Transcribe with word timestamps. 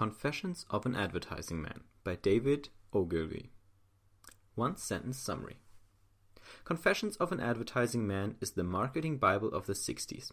Confessions 0.00 0.64
of 0.70 0.86
an 0.86 0.96
Advertising 0.96 1.60
Man 1.60 1.82
by 2.04 2.14
David 2.14 2.70
Ogilvy. 2.94 3.50
One 4.54 4.78
sentence 4.78 5.18
summary 5.18 5.58
Confessions 6.64 7.18
of 7.18 7.32
an 7.32 7.40
Advertising 7.40 8.06
Man 8.06 8.36
is 8.40 8.52
the 8.52 8.64
marketing 8.64 9.18
Bible 9.18 9.48
of 9.48 9.66
the 9.66 9.74
60s, 9.74 10.30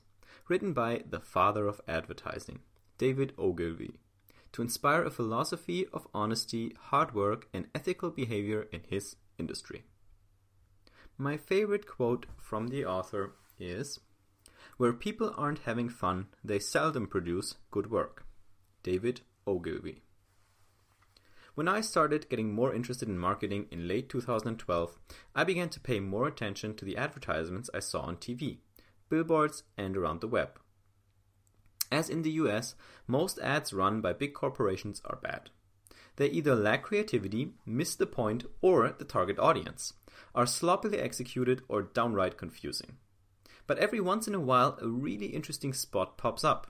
written 0.47 0.71
by 0.71 1.03
the 1.09 1.19
father 1.19 1.67
of 1.67 1.81
advertising, 1.85 2.59
David 2.97 3.33
Ogilvy, 3.38 3.99
to 4.53 4.61
inspire 4.61 5.03
a 5.03 5.11
philosophy 5.11 5.86
of 5.91 6.07
honesty, 6.13 6.73
hard 6.84 7.13
work, 7.13 7.49
and 7.54 7.68
ethical 7.75 8.09
behavior 8.09 8.70
in 8.71 8.84
his 8.88 9.18
industry. 9.38 9.84
My 11.18 11.36
favorite 11.36 11.86
quote 11.86 12.25
from 12.38 12.70
the 12.70 12.86
author 12.86 13.34
is 13.59 13.99
Where 14.77 14.93
people 14.93 15.34
aren't 15.36 15.65
having 15.68 15.89
fun, 15.89 16.27
they 16.41 16.59
seldom 16.59 17.05
produce 17.05 17.55
good 17.70 17.91
work. 17.91 18.25
David 18.81 19.20
Ogilvy. 19.48 20.02
When 21.55 21.67
I 21.67 21.81
started 21.81 22.30
getting 22.30 22.53
more 22.53 22.71
interested 22.71 23.09
in 23.09 23.17
marketing 23.17 23.66
in 23.71 23.88
late 23.88 24.09
2012, 24.09 24.99
I 25.34 25.44
began 25.44 25.70
to 25.70 25.80
pay 25.80 25.99
more 25.99 26.27
attention 26.27 26.76
to 26.76 26.85
the 26.85 26.98
advertisements 26.98 27.70
I 27.73 27.80
saw 27.80 28.02
on 28.02 28.18
TV, 28.18 28.59
billboards, 29.09 29.63
and 29.76 29.98
around 29.98 30.21
the 30.21 30.27
web. 30.27 30.59
As 31.91 32.09
in 32.09 32.21
the 32.21 32.31
US, 32.31 32.76
most 33.07 33.40
ads 33.40 33.73
run 33.73 34.02
by 34.02 34.13
big 34.13 34.35
corporations 34.35 35.02
are 35.05 35.16
bad. 35.16 35.49
They 36.18 36.27
either 36.27 36.55
lack 36.55 36.84
creativity, 36.84 37.54
miss 37.66 37.95
the 37.95 38.05
point 38.05 38.45
or 38.62 38.90
the 38.90 39.05
target 39.05 39.40
audience, 39.40 39.93
are 40.35 40.45
sloppily 40.45 40.99
executed, 40.99 41.62
or 41.68 41.82
downright 41.82 42.38
confusing. 42.38 42.98
But 43.66 43.79
every 43.79 43.99
once 43.99 44.27
in 44.27 44.35
a 44.35 44.40
while, 44.40 44.77
a 44.82 44.88
really 44.88 45.27
interesting 45.27 45.73
spot 45.73 46.18
pops 46.18 46.43
up 46.43 46.68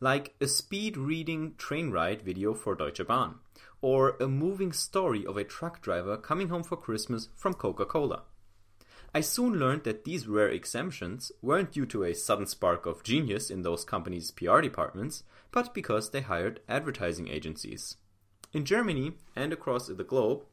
like 0.00 0.34
a 0.40 0.46
speed 0.46 0.96
reading 0.96 1.54
train 1.56 1.90
ride 1.90 2.22
video 2.22 2.54
for 2.54 2.74
Deutsche 2.74 3.06
Bahn, 3.06 3.36
or 3.80 4.16
a 4.20 4.28
moving 4.28 4.72
story 4.72 5.26
of 5.26 5.36
a 5.36 5.44
truck 5.44 5.80
driver 5.82 6.16
coming 6.16 6.48
home 6.48 6.62
for 6.62 6.76
Christmas 6.76 7.28
from 7.34 7.54
Coca 7.54 7.84
Cola. 7.84 8.22
I 9.16 9.20
soon 9.20 9.60
learned 9.60 9.84
that 9.84 10.02
these 10.02 10.26
rare 10.26 10.48
exemptions 10.48 11.30
weren't 11.40 11.70
due 11.70 11.86
to 11.86 12.02
a 12.02 12.14
sudden 12.14 12.46
spark 12.46 12.84
of 12.84 13.04
genius 13.04 13.48
in 13.48 13.62
those 13.62 13.84
companies' 13.84 14.32
PR 14.32 14.60
departments, 14.60 15.22
but 15.52 15.72
because 15.72 16.10
they 16.10 16.22
hired 16.22 16.60
advertising 16.68 17.28
agencies. 17.28 17.96
In 18.52 18.64
Germany 18.64 19.12
and 19.36 19.52
across 19.52 19.86
the 19.86 20.02
globe, 20.02 20.44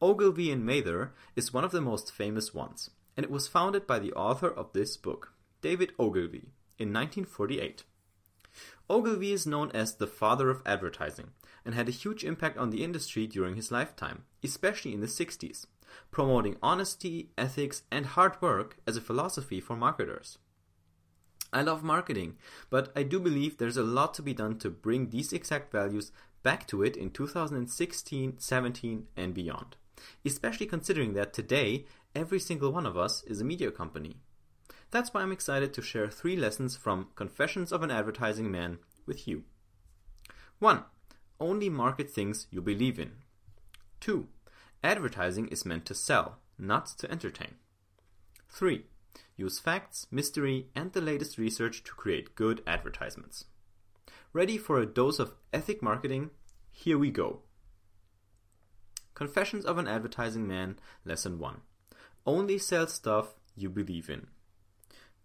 Ogilvy 0.00 0.50
and 0.50 0.64
Mather 0.64 1.12
is 1.34 1.52
one 1.52 1.64
of 1.64 1.72
the 1.72 1.80
most 1.82 2.10
famous 2.10 2.54
ones, 2.54 2.88
and 3.16 3.24
it 3.24 3.30
was 3.30 3.48
founded 3.48 3.86
by 3.86 3.98
the 3.98 4.12
author 4.14 4.48
of 4.48 4.72
this 4.72 4.96
book, 4.96 5.32
David 5.60 5.92
Ogilvy, 5.98 6.52
in 6.78 6.92
1948. 6.92 7.84
Ogilvy 8.88 9.32
is 9.32 9.46
known 9.46 9.70
as 9.72 9.94
the 9.94 10.06
father 10.06 10.50
of 10.50 10.62
advertising 10.64 11.30
and 11.64 11.74
had 11.74 11.88
a 11.88 11.92
huge 11.92 12.24
impact 12.24 12.56
on 12.56 12.70
the 12.70 12.84
industry 12.84 13.26
during 13.26 13.56
his 13.56 13.72
lifetime, 13.72 14.24
especially 14.44 14.94
in 14.94 15.00
the 15.00 15.06
60s, 15.06 15.66
promoting 16.10 16.56
honesty, 16.62 17.30
ethics, 17.36 17.82
and 17.90 18.06
hard 18.06 18.40
work 18.40 18.78
as 18.86 18.96
a 18.96 19.00
philosophy 19.00 19.60
for 19.60 19.76
marketers. 19.76 20.38
I 21.52 21.62
love 21.62 21.82
marketing, 21.82 22.36
but 22.70 22.92
I 22.94 23.02
do 23.02 23.18
believe 23.18 23.56
there's 23.56 23.76
a 23.76 23.82
lot 23.82 24.14
to 24.14 24.22
be 24.22 24.34
done 24.34 24.58
to 24.58 24.70
bring 24.70 25.10
these 25.10 25.32
exact 25.32 25.72
values 25.72 26.12
back 26.42 26.66
to 26.68 26.82
it 26.82 26.96
in 26.96 27.10
2016, 27.10 28.38
17, 28.38 29.06
and 29.16 29.34
beyond, 29.34 29.76
especially 30.24 30.66
considering 30.66 31.14
that 31.14 31.32
today 31.32 31.86
every 32.14 32.38
single 32.38 32.72
one 32.72 32.86
of 32.86 32.96
us 32.96 33.22
is 33.24 33.40
a 33.40 33.44
media 33.44 33.70
company. 33.70 34.16
That's 34.90 35.12
why 35.12 35.22
I'm 35.22 35.32
excited 35.32 35.74
to 35.74 35.82
share 35.82 36.08
three 36.08 36.36
lessons 36.36 36.76
from 36.76 37.08
Confessions 37.16 37.72
of 37.72 37.82
an 37.82 37.90
Advertising 37.90 38.50
Man 38.50 38.78
with 39.04 39.26
you. 39.26 39.44
1. 40.58 40.84
Only 41.40 41.68
market 41.68 42.10
things 42.10 42.46
you 42.50 42.62
believe 42.62 42.98
in. 42.98 43.12
2. 44.00 44.28
Advertising 44.82 45.48
is 45.48 45.66
meant 45.66 45.84
to 45.86 45.94
sell, 45.94 46.38
not 46.58 46.86
to 46.98 47.10
entertain. 47.10 47.56
3. 48.48 48.84
Use 49.36 49.58
facts, 49.58 50.06
mystery, 50.10 50.68
and 50.74 50.92
the 50.92 51.00
latest 51.00 51.36
research 51.36 51.82
to 51.84 51.92
create 51.92 52.36
good 52.36 52.62
advertisements. 52.66 53.44
Ready 54.32 54.56
for 54.56 54.78
a 54.78 54.86
dose 54.86 55.18
of 55.18 55.34
ethic 55.52 55.82
marketing? 55.82 56.30
Here 56.70 56.98
we 56.98 57.10
go. 57.10 57.40
Confessions 59.14 59.64
of 59.64 59.78
an 59.78 59.88
Advertising 59.88 60.46
Man, 60.46 60.78
Lesson 61.04 61.38
1. 61.38 61.60
Only 62.24 62.58
sell 62.58 62.86
stuff 62.86 63.34
you 63.54 63.68
believe 63.68 64.08
in. 64.08 64.28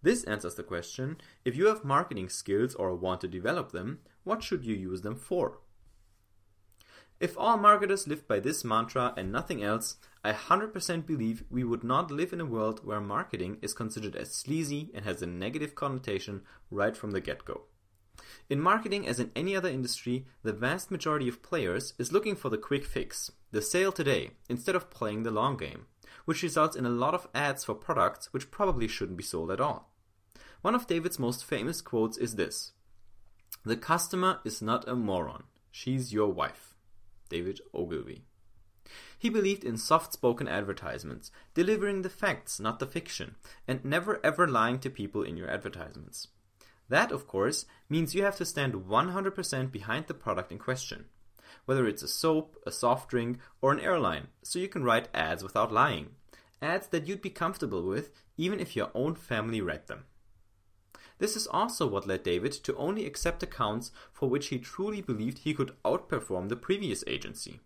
This 0.02 0.24
answers 0.24 0.56
the 0.56 0.64
question 0.64 1.18
if 1.44 1.56
you 1.56 1.66
have 1.66 1.84
marketing 1.84 2.28
skills 2.28 2.74
or 2.74 2.94
want 2.94 3.20
to 3.20 3.28
develop 3.28 3.70
them, 3.70 4.00
what 4.24 4.42
should 4.42 4.64
you 4.64 4.74
use 4.74 5.02
them 5.02 5.14
for? 5.14 5.60
If 7.20 7.38
all 7.38 7.56
marketers 7.56 8.08
lived 8.08 8.26
by 8.26 8.40
this 8.40 8.64
mantra 8.64 9.14
and 9.16 9.30
nothing 9.30 9.62
else, 9.62 9.94
I 10.24 10.32
100% 10.32 11.06
believe 11.06 11.44
we 11.48 11.62
would 11.62 11.84
not 11.84 12.10
live 12.10 12.32
in 12.32 12.40
a 12.40 12.44
world 12.44 12.84
where 12.84 13.00
marketing 13.00 13.58
is 13.62 13.74
considered 13.74 14.16
as 14.16 14.34
sleazy 14.34 14.90
and 14.92 15.04
has 15.04 15.22
a 15.22 15.26
negative 15.26 15.76
connotation 15.76 16.42
right 16.68 16.96
from 16.96 17.12
the 17.12 17.20
get 17.20 17.44
go. 17.44 17.62
In 18.50 18.60
marketing, 18.60 19.06
as 19.06 19.20
in 19.20 19.30
any 19.36 19.54
other 19.54 19.68
industry, 19.68 20.26
the 20.42 20.52
vast 20.52 20.90
majority 20.90 21.28
of 21.28 21.44
players 21.44 21.94
is 21.96 22.10
looking 22.10 22.34
for 22.34 22.48
the 22.50 22.58
quick 22.58 22.84
fix, 22.84 23.30
the 23.52 23.62
sale 23.62 23.92
today, 23.92 24.32
instead 24.48 24.74
of 24.74 24.90
playing 24.90 25.22
the 25.22 25.30
long 25.30 25.56
game, 25.56 25.86
which 26.24 26.42
results 26.42 26.74
in 26.74 26.84
a 26.84 26.90
lot 26.90 27.14
of 27.14 27.28
ads 27.32 27.64
for 27.64 27.74
products 27.76 28.32
which 28.32 28.50
probably 28.50 28.88
shouldn't 28.88 29.16
be 29.16 29.22
sold 29.22 29.52
at 29.52 29.60
all. 29.60 29.91
One 30.62 30.76
of 30.76 30.86
David's 30.86 31.18
most 31.18 31.44
famous 31.44 31.80
quotes 31.80 32.16
is 32.16 32.36
this 32.36 32.70
The 33.64 33.76
customer 33.76 34.38
is 34.44 34.62
not 34.62 34.86
a 34.86 34.94
moron, 34.94 35.42
she's 35.72 36.12
your 36.12 36.32
wife. 36.32 36.76
David 37.28 37.60
Ogilvy. 37.74 38.22
He 39.18 39.28
believed 39.28 39.64
in 39.64 39.76
soft 39.76 40.12
spoken 40.12 40.46
advertisements, 40.46 41.32
delivering 41.54 42.02
the 42.02 42.08
facts, 42.08 42.60
not 42.60 42.78
the 42.78 42.86
fiction, 42.86 43.34
and 43.66 43.84
never 43.84 44.24
ever 44.24 44.46
lying 44.46 44.78
to 44.80 44.90
people 44.90 45.24
in 45.24 45.36
your 45.36 45.50
advertisements. 45.50 46.28
That, 46.88 47.10
of 47.10 47.26
course, 47.26 47.66
means 47.88 48.14
you 48.14 48.22
have 48.22 48.36
to 48.36 48.44
stand 48.44 48.74
100% 48.74 49.72
behind 49.72 50.06
the 50.06 50.14
product 50.14 50.52
in 50.52 50.58
question, 50.58 51.06
whether 51.64 51.88
it's 51.88 52.04
a 52.04 52.08
soap, 52.08 52.56
a 52.64 52.70
soft 52.70 53.08
drink, 53.08 53.38
or 53.60 53.72
an 53.72 53.80
airline, 53.80 54.28
so 54.44 54.60
you 54.60 54.68
can 54.68 54.84
write 54.84 55.08
ads 55.12 55.42
without 55.42 55.72
lying. 55.72 56.10
Ads 56.60 56.86
that 56.88 57.08
you'd 57.08 57.22
be 57.22 57.30
comfortable 57.30 57.82
with 57.82 58.12
even 58.36 58.60
if 58.60 58.76
your 58.76 58.90
own 58.94 59.16
family 59.16 59.60
read 59.60 59.88
them. 59.88 60.04
This 61.18 61.36
is 61.36 61.46
also 61.46 61.86
what 61.86 62.06
led 62.06 62.22
David 62.22 62.52
to 62.64 62.76
only 62.76 63.06
accept 63.06 63.42
accounts 63.42 63.92
for 64.12 64.28
which 64.28 64.48
he 64.48 64.58
truly 64.58 65.00
believed 65.00 65.38
he 65.38 65.54
could 65.54 65.74
outperform 65.84 66.48
the 66.48 66.56
previous 66.56 67.04
agency. 67.06 67.60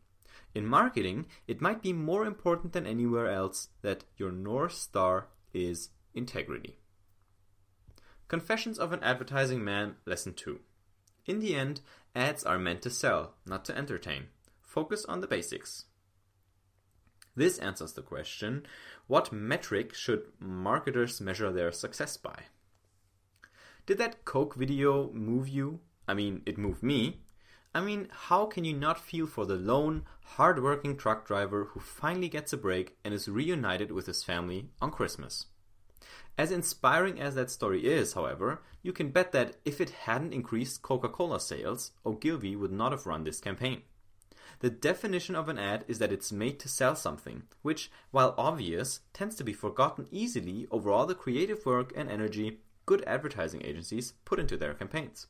In 0.54 0.66
marketing, 0.66 1.26
it 1.47 1.60
might 1.60 1.82
be 1.82 1.92
more 1.92 2.25
important 2.25 2.72
than 2.72 2.87
anywhere 2.87 3.28
else 3.28 3.69
that 3.82 4.04
your 4.16 4.32
North 4.32 4.72
Star 4.72 5.28
is 5.53 5.91
integrity. 6.14 6.78
Confessions 8.28 8.78
of 8.78 8.92
an 8.92 9.03
Advertising 9.03 9.62
Man, 9.64 9.97
Lesson 10.04 10.34
2. 10.34 10.60
In 11.26 11.41
the 11.41 11.54
end, 11.54 11.81
ads 12.14 12.44
are 12.44 12.58
meant 12.58 12.82
to 12.82 12.91
sell, 12.91 13.34
not 13.44 13.64
to 13.66 13.76
entertain. 13.76 14.28
Focus 14.62 15.04
on 15.04 15.20
the 15.20 15.26
basics. 15.26 15.84
This 17.34 17.58
answers 17.58 17.93
the 17.93 18.03
question 18.03 18.66
what 19.06 19.32
metric 19.32 19.94
should 19.94 20.32
marketers 20.41 21.20
measure 21.20 21.53
their 21.53 21.70
success 21.70 22.16
by? 22.16 22.44
Did 23.86 23.98
that 23.98 24.24
Coke 24.24 24.56
video 24.56 25.12
move 25.12 25.48
you? 25.48 25.78
I 26.08 26.14
mean, 26.14 26.42
it 26.44 26.58
moved 26.58 26.82
me. 26.82 27.20
I 27.72 27.80
mean, 27.80 28.08
how 28.10 28.47
can 28.47 28.64
you 28.64 28.74
not 28.74 28.98
feel 28.98 29.28
for 29.28 29.47
the 29.47 29.54
lone, 29.54 30.02
hard-working 30.24 30.97
truck 30.97 31.24
driver 31.24 31.66
who 31.66 31.78
finally 31.78 32.28
gets 32.28 32.52
a 32.52 32.56
break 32.56 32.96
and 33.04 33.14
is 33.14 33.28
reunited 33.28 33.92
with 33.92 34.06
his 34.06 34.25
family 34.25 34.70
on 34.82 34.91
Christmas? 34.91 35.46
As 36.36 36.50
inspiring 36.50 37.20
as 37.20 37.36
that 37.36 37.48
story 37.48 37.86
is, 37.86 38.14
however, 38.14 38.60
you 38.82 38.92
can 38.92 39.10
bet 39.10 39.30
that 39.30 39.54
if 39.64 39.80
it 39.80 39.91
hadn't 39.91 40.34
increased 40.34 40.82
Coca 40.82 41.08
Cola 41.08 41.38
sales, 41.38 41.92
Ogilvy 42.04 42.56
would 42.56 42.72
not 42.72 42.91
have 42.91 43.06
run 43.06 43.22
this 43.22 43.41
campaign. 43.41 43.82
The 44.58 44.70
definition 44.70 45.37
of 45.37 45.49
an 45.49 45.61
ad 45.61 45.84
is 45.87 46.00
that 46.00 46.12
it's 46.12 46.32
made 46.32 46.58
to 46.58 46.69
sell 46.69 46.96
something, 46.96 47.44
which, 47.62 47.93
while 48.11 48.34
obvious, 48.37 49.00
tends 49.12 49.37
to 49.37 49.44
be 49.44 49.52
forgotten 49.52 50.08
easily 50.11 50.66
over 50.72 50.90
all 50.90 51.06
the 51.06 51.14
creative 51.14 51.64
work 51.64 51.93
and 51.94 52.11
energy 52.11 52.58
good 52.87 53.05
advertising 53.06 53.62
agencies 53.65 54.12
put 54.25 54.38
into 54.38 54.56
their 54.56 54.75
campaigns. 54.75 55.27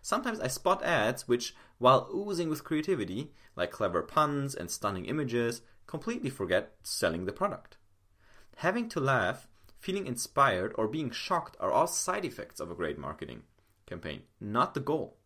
Sometimes 0.00 0.40
I 0.40 0.46
spot 0.46 0.84
ads 0.84 1.26
which, 1.26 1.54
while 1.78 2.08
oozing 2.14 2.48
with 2.48 2.64
creativity, 2.64 3.32
like 3.56 3.72
clever 3.72 4.02
puns 4.02 4.54
and 4.54 4.70
stunning 4.70 5.06
images, 5.06 5.62
completely 5.86 6.30
forget 6.30 6.74
selling 6.82 7.24
the 7.24 7.32
product. 7.32 7.76
Having 8.56 8.88
to 8.90 9.00
laugh, 9.00 9.48
feeling 9.78 10.06
inspired, 10.06 10.72
or 10.76 10.88
being 10.88 11.10
shocked 11.10 11.56
are 11.60 11.70
all 11.70 11.86
side 11.86 12.24
effects 12.24 12.60
of 12.60 12.70
a 12.70 12.74
great 12.74 12.98
marketing 12.98 13.42
campaign, 13.86 14.22
not 14.40 14.74
the 14.74 14.80
goal. 14.80 15.16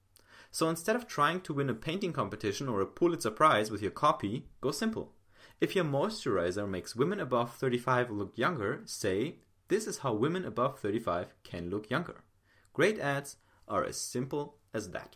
So 0.50 0.68
instead 0.68 0.96
of 0.96 1.06
trying 1.06 1.42
to 1.42 1.54
win 1.54 1.70
a 1.70 1.74
painting 1.74 2.12
competition 2.12 2.68
or 2.68 2.80
a 2.80 2.86
Pulitzer 2.86 3.30
Prize 3.30 3.70
with 3.70 3.82
your 3.82 3.90
copy, 3.90 4.46
go 4.60 4.70
simple. 4.70 5.12
If 5.60 5.76
your 5.76 5.84
moisturizer 5.84 6.68
makes 6.68 6.96
women 6.96 7.20
above 7.20 7.54
35 7.54 8.10
look 8.10 8.36
younger, 8.36 8.80
say, 8.86 9.36
this 9.70 9.86
is 9.86 9.98
how 9.98 10.12
women 10.12 10.44
above 10.44 10.80
35 10.80 11.32
can 11.44 11.70
look 11.70 11.88
younger. 11.88 12.24
Great 12.72 12.98
ads 12.98 13.36
are 13.68 13.84
as 13.84 13.96
simple 13.96 14.56
as 14.74 14.90
that. 14.90 15.14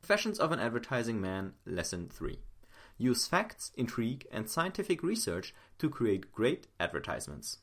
Confessions 0.00 0.38
of 0.38 0.52
an 0.52 0.60
Advertising 0.60 1.20
Man, 1.20 1.54
Lesson 1.66 2.08
3. 2.08 2.38
Use 2.96 3.26
facts, 3.26 3.72
intrigue, 3.76 4.24
and 4.30 4.48
scientific 4.48 5.02
research 5.02 5.52
to 5.78 5.90
create 5.90 6.32
great 6.32 6.68
advertisements. 6.78 7.58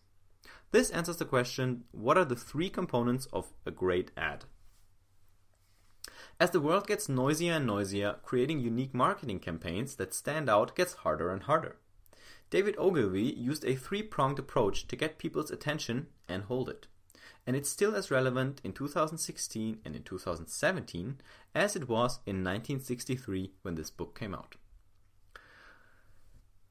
This 0.71 0.89
answers 0.89 1.17
the 1.17 1.25
question 1.25 1.85
what 1.91 2.17
are 2.17 2.25
the 2.25 2.35
three 2.35 2.69
components 2.69 3.27
of 3.31 3.53
a 3.65 3.71
great 3.71 4.11
ad? 4.17 4.43
As 6.37 6.51
the 6.51 6.59
world 6.59 6.85
gets 6.85 7.07
noisier 7.07 7.53
and 7.53 7.65
noisier, 7.65 8.17
creating 8.23 8.59
unique 8.59 8.93
marketing 8.93 9.39
campaigns 9.39 9.95
that 9.95 10.13
stand 10.13 10.49
out 10.49 10.75
gets 10.75 10.95
harder 10.95 11.31
and 11.31 11.43
harder. 11.43 11.77
David 12.49 12.75
Ogilvy 12.77 13.23
used 13.23 13.65
a 13.65 13.75
three 13.75 14.01
pronged 14.01 14.39
approach 14.39 14.87
to 14.87 14.95
get 14.95 15.17
people's 15.17 15.51
attention 15.51 16.07
and 16.29 16.43
hold 16.43 16.69
it. 16.69 16.87
And 17.45 17.55
it's 17.55 17.69
still 17.69 17.95
as 17.95 18.11
relevant 18.11 18.61
in 18.63 18.73
2016 18.73 19.79
and 19.83 19.95
in 19.95 20.03
2017 20.03 21.17
as 21.55 21.75
it 21.75 21.89
was 21.89 22.19
in 22.25 22.43
1963 22.43 23.51
when 23.61 23.75
this 23.75 23.89
book 23.89 24.17
came 24.17 24.33
out. 24.33 24.55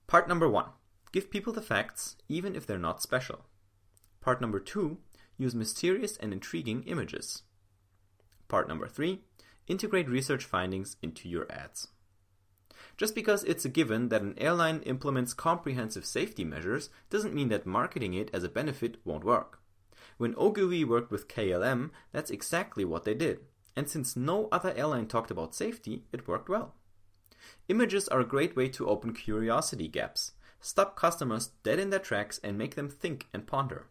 Part 0.06 0.28
number 0.28 0.48
one 0.48 0.66
give 1.12 1.30
people 1.30 1.52
the 1.52 1.62
facts, 1.62 2.16
even 2.28 2.54
if 2.54 2.66
they're 2.66 2.78
not 2.78 3.02
special. 3.02 3.46
Part 4.20 4.40
number 4.40 4.60
two 4.60 4.98
use 5.38 5.54
mysterious 5.54 6.16
and 6.16 6.32
intriguing 6.32 6.82
images. 6.84 7.42
Part 8.48 8.68
number 8.68 8.86
three 8.86 9.20
integrate 9.66 10.08
research 10.08 10.44
findings 10.44 10.96
into 11.02 11.28
your 11.28 11.50
ads. 11.50 11.88
Just 12.96 13.14
because 13.14 13.44
it's 13.44 13.64
a 13.64 13.68
given 13.68 14.08
that 14.08 14.22
an 14.22 14.34
airline 14.38 14.80
implements 14.82 15.34
comprehensive 15.34 16.06
safety 16.06 16.44
measures 16.44 16.88
doesn't 17.10 17.34
mean 17.34 17.48
that 17.48 17.66
marketing 17.66 18.14
it 18.14 18.30
as 18.32 18.42
a 18.42 18.48
benefit 18.48 18.96
won't 19.04 19.24
work. 19.24 19.60
When 20.16 20.34
Ogilvy 20.38 20.84
worked 20.84 21.10
with 21.10 21.28
KLM, 21.28 21.90
that's 22.12 22.30
exactly 22.30 22.84
what 22.84 23.04
they 23.04 23.14
did. 23.14 23.40
And 23.76 23.88
since 23.90 24.16
no 24.16 24.48
other 24.50 24.72
airline 24.74 25.06
talked 25.06 25.30
about 25.30 25.54
safety, 25.54 26.04
it 26.10 26.26
worked 26.26 26.48
well. 26.48 26.74
Images 27.68 28.08
are 28.08 28.20
a 28.20 28.24
great 28.24 28.56
way 28.56 28.68
to 28.70 28.88
open 28.88 29.12
curiosity 29.12 29.88
gaps, 29.88 30.32
stop 30.60 30.96
customers 30.96 31.50
dead 31.62 31.78
in 31.78 31.90
their 31.90 32.00
tracks, 32.00 32.40
and 32.42 32.56
make 32.56 32.74
them 32.76 32.88
think 32.88 33.28
and 33.34 33.46
ponder. 33.46 33.88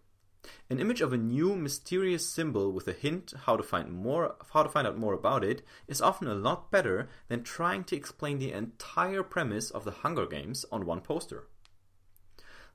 An 0.69 0.80
image 0.80 1.01
of 1.01 1.13
a 1.13 1.18
new 1.18 1.56
mysterious 1.56 2.27
symbol 2.27 2.71
with 2.71 2.88
a 2.88 2.94
hint 2.94 3.33
how 3.45 3.56
to 3.57 3.63
find 3.63 3.92
more 3.92 4.36
how 4.53 4.63
to 4.63 4.69
find 4.69 4.88
out 4.88 4.97
more 4.97 5.13
about 5.13 5.44
it 5.44 5.62
is 5.88 6.01
often 6.01 6.27
a 6.27 6.36
lot 6.36 6.71
better 6.71 7.07
than 7.27 7.44
trying 7.44 7.83
to 7.86 7.95
explain 7.95 8.39
the 8.39 8.51
entire 8.51 9.24
premise 9.24 9.69
of 9.71 9.83
the 9.83 9.92
Hunger 9.92 10.25
Games 10.25 10.65
on 10.71 10.86
one 10.86 11.01
poster. 11.01 11.47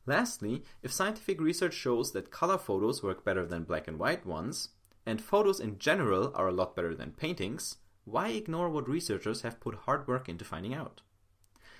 Lastly, 0.06 0.64
if 0.82 0.92
scientific 0.92 1.40
research 1.40 1.74
shows 1.74 2.12
that 2.12 2.30
color 2.30 2.58
photos 2.58 3.02
work 3.02 3.24
better 3.24 3.44
than 3.44 3.64
black 3.64 3.86
and 3.86 3.98
white 3.98 4.24
ones, 4.24 4.70
and 5.04 5.20
photos 5.20 5.60
in 5.60 5.78
general 5.78 6.32
are 6.34 6.48
a 6.48 6.52
lot 6.52 6.74
better 6.74 6.94
than 6.94 7.12
paintings, 7.12 7.76
why 8.04 8.28
ignore 8.28 8.70
what 8.70 8.88
researchers 8.88 9.42
have 9.42 9.60
put 9.60 9.74
hard 9.86 10.08
work 10.08 10.28
into 10.28 10.44
finding 10.44 10.74
out? 10.74 11.02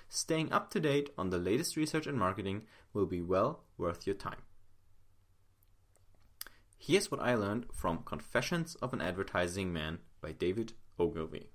Staying 0.07 0.51
up 0.51 0.69
to 0.71 0.79
date 0.79 1.09
on 1.17 1.29
the 1.29 1.37
latest 1.37 1.75
research 1.75 2.05
and 2.05 2.17
marketing 2.17 2.63
will 2.93 3.05
be 3.05 3.21
well 3.21 3.63
worth 3.77 4.05
your 4.05 4.15
time. 4.15 4.41
Here's 6.83 7.11
what 7.11 7.21
I 7.21 7.35
learned 7.35 7.67
from 7.71 7.99
Confessions 8.05 8.73
of 8.81 8.91
an 8.91 9.01
Advertising 9.01 9.71
Man 9.71 9.99
by 10.19 10.31
David 10.31 10.73
Ogilvy. 10.99 11.51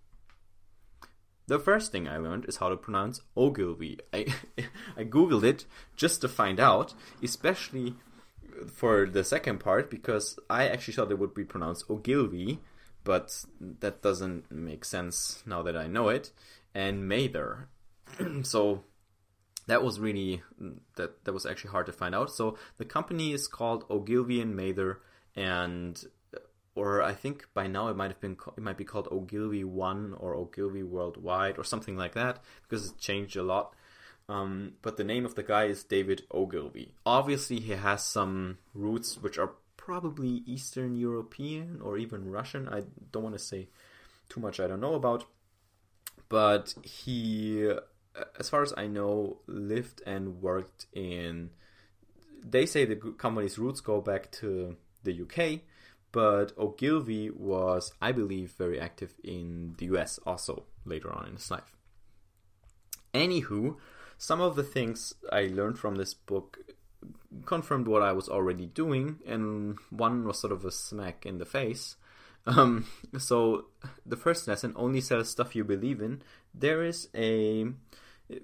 The 1.48 1.58
first 1.58 1.90
thing 1.90 2.06
I 2.06 2.16
learned 2.16 2.44
is 2.44 2.58
how 2.58 2.68
to 2.68 2.76
pronounce 2.76 3.20
Ogilvy. 3.36 3.98
I, 4.12 4.26
I 4.96 5.02
googled 5.02 5.42
it 5.42 5.64
just 5.96 6.20
to 6.20 6.28
find 6.28 6.60
out, 6.60 6.94
especially 7.24 7.96
for 8.72 9.04
the 9.04 9.24
second 9.24 9.58
part, 9.58 9.90
because 9.90 10.38
I 10.48 10.68
actually 10.68 10.94
thought 10.94 11.10
it 11.10 11.18
would 11.18 11.34
be 11.34 11.44
pronounced 11.44 11.90
Ogilvy, 11.90 12.60
but 13.02 13.44
that 13.60 14.02
doesn't 14.02 14.48
make 14.52 14.84
sense 14.84 15.42
now 15.44 15.60
that 15.62 15.76
I 15.76 15.88
know 15.88 16.08
it. 16.08 16.30
And 16.72 17.08
Mather. 17.08 17.66
so 18.42 18.84
that 19.66 19.82
was 19.82 19.98
really 19.98 20.44
that 20.94 21.24
that 21.24 21.32
was 21.32 21.44
actually 21.44 21.72
hard 21.72 21.86
to 21.86 21.92
find 21.92 22.14
out. 22.14 22.30
So 22.30 22.56
the 22.78 22.84
company 22.84 23.32
is 23.32 23.48
called 23.48 23.86
Ogilvy 23.90 24.40
and 24.40 24.54
Mather 24.54 25.00
and 25.36 26.02
or 26.74 27.02
I 27.02 27.14
think 27.14 27.48
by 27.54 27.66
now 27.66 27.88
it 27.88 27.96
might 27.96 28.10
have 28.10 28.20
been 28.20 28.36
it 28.56 28.62
might 28.62 28.76
be 28.76 28.84
called 28.84 29.08
Ogilvy 29.10 29.64
One 29.64 30.14
or 30.18 30.34
Ogilvy 30.34 30.82
Worldwide 30.82 31.58
or 31.58 31.64
something 31.64 31.96
like 31.96 32.14
that 32.14 32.42
because 32.62 32.90
it's 32.90 33.04
changed 33.04 33.36
a 33.36 33.42
lot. 33.42 33.74
Um, 34.28 34.72
but 34.82 34.96
the 34.96 35.04
name 35.04 35.24
of 35.24 35.36
the 35.36 35.42
guy 35.42 35.64
is 35.64 35.84
David 35.84 36.22
Ogilvy. 36.32 36.92
Obviously, 37.04 37.60
he 37.60 37.72
has 37.72 38.04
some 38.04 38.58
roots 38.74 39.18
which 39.18 39.38
are 39.38 39.52
probably 39.76 40.42
Eastern 40.46 40.96
European 40.96 41.80
or 41.80 41.96
even 41.96 42.30
Russian. 42.30 42.68
I 42.68 42.82
don't 43.12 43.22
want 43.22 43.36
to 43.36 43.42
say 43.42 43.68
too 44.28 44.40
much 44.40 44.58
I 44.58 44.66
don't 44.66 44.80
know 44.80 44.94
about, 44.94 45.24
but 46.28 46.74
he, 46.82 47.70
as 48.38 48.50
far 48.50 48.62
as 48.62 48.74
I 48.76 48.88
know, 48.88 49.38
lived 49.46 50.02
and 50.04 50.42
worked 50.42 50.86
in. 50.92 51.50
They 52.44 52.66
say 52.66 52.84
the 52.84 52.96
company's 52.96 53.58
roots 53.58 53.80
go 53.80 54.00
back 54.00 54.30
to 54.32 54.76
the 55.06 55.22
UK, 55.22 55.60
but 56.12 56.52
Ogilvy 56.58 57.30
was, 57.30 57.92
I 58.00 58.12
believe, 58.12 58.52
very 58.52 58.80
active 58.80 59.14
in 59.24 59.74
the 59.78 59.86
US 59.86 60.18
also 60.26 60.64
later 60.84 61.12
on 61.12 61.26
in 61.26 61.34
his 61.34 61.50
life. 61.50 61.74
Anywho, 63.14 63.76
some 64.18 64.40
of 64.40 64.56
the 64.56 64.62
things 64.62 65.14
I 65.32 65.42
learned 65.42 65.78
from 65.78 65.96
this 65.96 66.14
book 66.14 66.58
confirmed 67.44 67.88
what 67.88 68.02
I 68.02 68.12
was 68.12 68.28
already 68.28 68.66
doing, 68.66 69.20
and 69.26 69.78
one 69.90 70.24
was 70.26 70.38
sort 70.38 70.52
of 70.52 70.64
a 70.64 70.70
smack 70.70 71.26
in 71.26 71.38
the 71.38 71.44
face. 71.44 71.96
Um, 72.46 72.86
so, 73.18 73.66
the 74.04 74.16
first 74.16 74.46
lesson 74.48 74.72
only 74.76 75.00
sell 75.00 75.24
stuff 75.24 75.56
you 75.56 75.64
believe 75.64 76.00
in. 76.00 76.22
There 76.54 76.82
is 76.82 77.08
a 77.14 77.66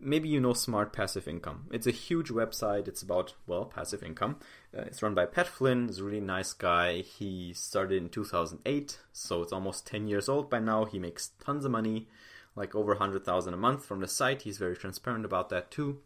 maybe 0.00 0.28
you 0.28 0.40
know 0.40 0.52
Smart 0.52 0.92
Passive 0.92 1.26
Income. 1.26 1.68
It's 1.72 1.86
a 1.86 1.92
huge 1.92 2.28
website. 2.28 2.88
It's 2.88 3.02
about, 3.02 3.34
well, 3.46 3.64
passive 3.64 4.02
income. 4.02 4.36
Uh, 4.76 4.82
it's 4.82 5.02
run 5.02 5.14
by 5.14 5.26
Pat 5.26 5.46
Flynn. 5.46 5.88
He's 5.88 5.98
a 5.98 6.04
really 6.04 6.20
nice 6.20 6.52
guy. 6.52 7.00
He 7.00 7.52
started 7.52 7.96
in 7.96 8.08
2008, 8.08 8.98
so 9.12 9.42
it's 9.42 9.52
almost 9.52 9.86
10 9.86 10.06
years 10.06 10.28
old 10.28 10.48
by 10.48 10.60
now. 10.60 10.84
He 10.84 10.98
makes 10.98 11.30
tons 11.44 11.64
of 11.64 11.70
money, 11.70 12.08
like 12.54 12.74
over 12.74 12.92
100,000 12.92 13.52
a 13.52 13.56
month 13.56 13.84
from 13.84 14.00
the 14.00 14.08
site. 14.08 14.42
He's 14.42 14.58
very 14.58 14.76
transparent 14.76 15.24
about 15.24 15.48
that 15.50 15.70
too. 15.70 16.00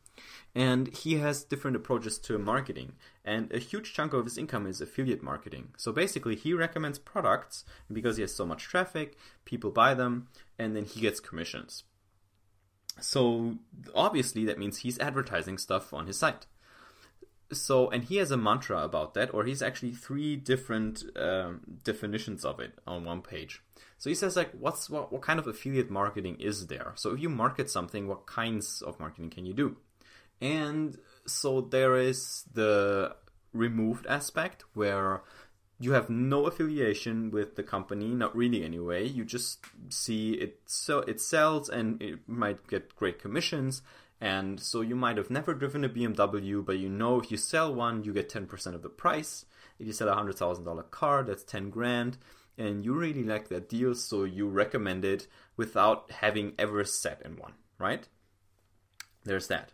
And 0.54 0.88
he 0.96 1.16
has 1.16 1.44
different 1.44 1.76
approaches 1.76 2.16
to 2.20 2.38
marketing. 2.38 2.94
And 3.24 3.52
a 3.52 3.58
huge 3.58 3.92
chunk 3.92 4.14
of 4.14 4.24
his 4.24 4.38
income 4.38 4.66
is 4.66 4.80
affiliate 4.80 5.22
marketing. 5.22 5.74
So 5.76 5.92
basically, 5.92 6.36
he 6.36 6.54
recommends 6.54 6.98
products 6.98 7.64
because 7.92 8.16
he 8.16 8.22
has 8.22 8.34
so 8.34 8.46
much 8.46 8.64
traffic, 8.64 9.18
people 9.44 9.70
buy 9.70 9.92
them, 9.92 10.28
and 10.58 10.74
then 10.74 10.86
he 10.86 11.00
gets 11.00 11.20
commissions. 11.20 11.84
So 13.00 13.56
obviously 13.94 14.44
that 14.46 14.58
means 14.58 14.78
he's 14.78 14.98
advertising 14.98 15.58
stuff 15.58 15.92
on 15.92 16.06
his 16.06 16.18
site. 16.18 16.46
So 17.52 17.88
and 17.90 18.04
he 18.04 18.16
has 18.16 18.30
a 18.30 18.36
mantra 18.36 18.82
about 18.82 19.14
that, 19.14 19.32
or 19.32 19.44
he's 19.44 19.62
actually 19.62 19.92
three 19.92 20.34
different 20.36 21.04
um, 21.16 21.60
definitions 21.84 22.44
of 22.44 22.58
it 22.58 22.72
on 22.86 23.04
one 23.04 23.22
page. 23.22 23.62
So 23.98 24.10
he 24.10 24.16
says 24.16 24.36
like, 24.36 24.50
what's 24.52 24.90
what, 24.90 25.12
what 25.12 25.22
kind 25.22 25.38
of 25.38 25.46
affiliate 25.46 25.90
marketing 25.90 26.36
is 26.40 26.66
there? 26.66 26.92
So 26.96 27.12
if 27.12 27.20
you 27.20 27.28
market 27.28 27.70
something, 27.70 28.08
what 28.08 28.26
kinds 28.26 28.82
of 28.82 28.98
marketing 28.98 29.30
can 29.30 29.46
you 29.46 29.54
do? 29.54 29.76
And 30.40 30.98
so 31.26 31.60
there 31.60 31.96
is 31.96 32.44
the 32.52 33.16
removed 33.52 34.06
aspect 34.06 34.64
where 34.74 35.22
you 35.78 35.92
have 35.92 36.08
no 36.08 36.46
affiliation 36.46 37.30
with 37.30 37.56
the 37.56 37.62
company, 37.62 38.08
not 38.08 38.34
really 38.34 38.64
anyway. 38.64 39.06
You 39.06 39.24
just 39.24 39.64
see 39.90 40.32
it 40.32 40.60
so 40.66 41.00
it 41.00 41.20
sells 41.20 41.68
and 41.68 42.00
it 42.00 42.20
might 42.26 42.66
get 42.66 42.96
great 42.96 43.18
commissions. 43.18 43.82
And 44.18 44.58
so 44.58 44.80
you 44.80 44.96
might 44.96 45.18
have 45.18 45.28
never 45.28 45.52
driven 45.52 45.84
a 45.84 45.88
BMW, 45.90 46.64
but 46.64 46.78
you 46.78 46.88
know 46.88 47.20
if 47.20 47.30
you 47.30 47.36
sell 47.36 47.74
one, 47.74 48.04
you 48.04 48.14
get 48.14 48.30
10% 48.30 48.74
of 48.74 48.82
the 48.82 48.88
price. 48.88 49.44
If 49.78 49.86
you 49.86 49.92
sell 49.92 50.08
a 50.08 50.16
$100,000 50.16 50.90
car, 50.90 51.22
that's 51.22 51.44
10 51.44 51.68
grand. 51.68 52.16
And 52.56 52.82
you 52.82 52.94
really 52.94 53.22
like 53.22 53.48
that 53.48 53.68
deal, 53.68 53.94
so 53.94 54.24
you 54.24 54.48
recommend 54.48 55.04
it 55.04 55.26
without 55.58 56.10
having 56.10 56.54
ever 56.58 56.84
sat 56.84 57.20
in 57.22 57.36
one, 57.36 57.52
right? 57.78 58.08
There's 59.24 59.48
that. 59.48 59.72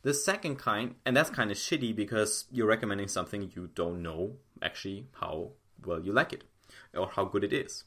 The 0.00 0.14
second 0.14 0.56
kind, 0.56 0.94
and 1.04 1.14
that's 1.14 1.28
kind 1.28 1.50
of 1.50 1.58
shitty 1.58 1.94
because 1.94 2.46
you're 2.50 2.66
recommending 2.66 3.08
something 3.08 3.52
you 3.54 3.68
don't 3.74 4.02
know 4.02 4.36
actually 4.62 5.06
how 5.20 5.50
well 5.84 6.00
you 6.00 6.12
like 6.12 6.32
it 6.32 6.44
or 6.94 7.08
how 7.08 7.24
good 7.24 7.44
it 7.44 7.52
is. 7.52 7.84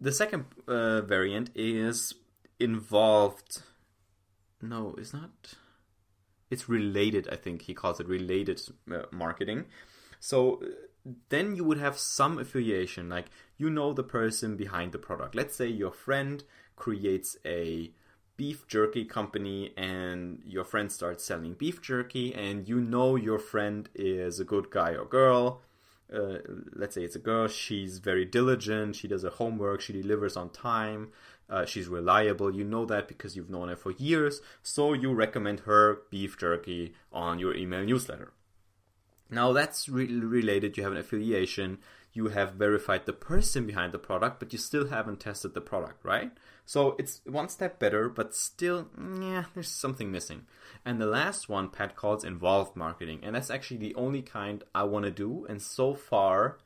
The 0.00 0.12
second 0.12 0.46
uh, 0.66 1.02
variant 1.02 1.50
is 1.54 2.14
involved. 2.58 3.62
No, 4.62 4.94
it's 4.98 5.12
not. 5.12 5.54
It's 6.50 6.68
related, 6.68 7.28
I 7.30 7.36
think 7.36 7.62
he 7.62 7.74
calls 7.74 8.00
it 8.00 8.08
related 8.08 8.60
uh, 8.92 9.02
marketing. 9.12 9.66
So 10.18 10.62
then 11.28 11.54
you 11.54 11.64
would 11.64 11.78
have 11.78 11.98
some 11.98 12.38
affiliation, 12.38 13.08
like 13.08 13.26
you 13.56 13.70
know 13.70 13.92
the 13.92 14.02
person 14.02 14.56
behind 14.56 14.92
the 14.92 14.98
product. 14.98 15.34
Let's 15.34 15.56
say 15.56 15.66
your 15.66 15.92
friend 15.92 16.42
creates 16.76 17.36
a 17.44 17.92
beef 18.40 18.60
jerky 18.74 19.04
company 19.18 19.58
and 19.76 20.18
your 20.54 20.66
friend 20.72 20.88
starts 20.98 21.22
selling 21.30 21.54
beef 21.62 21.78
jerky 21.88 22.26
and 22.44 22.56
you 22.70 22.78
know 22.92 23.08
your 23.28 23.40
friend 23.52 23.82
is 23.94 24.34
a 24.40 24.46
good 24.52 24.66
guy 24.78 24.90
or 25.00 25.06
girl 25.20 25.42
uh, 26.18 26.38
let's 26.80 26.94
say 26.96 27.04
it's 27.08 27.18
a 27.22 27.24
girl 27.30 27.46
she's 27.62 27.94
very 28.10 28.24
diligent 28.38 28.96
she 28.96 29.08
does 29.12 29.22
her 29.26 29.36
homework 29.42 29.78
she 29.80 29.92
delivers 30.02 30.36
on 30.42 30.48
time 30.50 31.02
Uh, 31.56 31.66
she's 31.70 31.88
reliable. 31.98 32.50
You 32.58 32.64
know 32.74 32.84
that 32.92 33.04
because 33.12 33.32
you've 33.34 33.50
known 33.54 33.68
her 33.70 33.78
for 33.84 33.92
years. 34.08 34.34
So 34.74 34.82
you 35.02 35.10
recommend 35.24 35.58
her 35.70 35.82
beef 36.12 36.32
jerky 36.42 36.82
on 37.10 37.32
your 37.42 37.54
email 37.62 37.84
newsletter. 37.90 38.30
Now 39.38 39.48
that's 39.58 39.88
re- 39.96 40.20
related. 40.38 40.76
You 40.76 40.84
have 40.86 40.96
an 40.96 41.02
affiliation. 41.04 41.78
You 42.12 42.28
have 42.28 42.54
verified 42.54 43.06
the 43.06 43.12
person 43.12 43.66
behind 43.66 43.92
the 43.92 43.98
product, 43.98 44.40
but 44.40 44.52
you 44.52 44.58
still 44.58 44.88
haven't 44.88 45.20
tested 45.20 45.54
the 45.54 45.60
product, 45.60 46.04
right? 46.04 46.32
So 46.64 46.96
it's 46.98 47.20
one 47.24 47.48
step 47.48 47.78
better, 47.78 48.08
but 48.08 48.34
still, 48.34 48.88
yeah, 49.20 49.44
there's 49.54 49.68
something 49.68 50.10
missing. 50.10 50.46
And 50.84 51.00
the 51.00 51.06
last 51.06 51.48
one 51.48 51.68
Pat 51.68 51.94
calls 51.94 52.24
involved 52.24 52.76
marketing, 52.76 53.20
and 53.22 53.34
that's 53.34 53.50
actually 53.50 53.78
the 53.78 53.94
only 53.94 54.22
kind 54.22 54.64
I 54.74 54.84
want 54.84 55.04
to 55.04 55.10
do. 55.10 55.46
And 55.48 55.62
so 55.62 55.94
far, 55.94 56.58